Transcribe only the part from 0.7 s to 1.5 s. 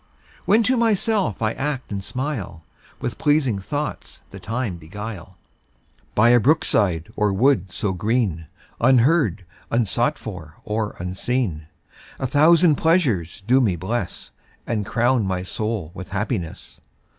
myself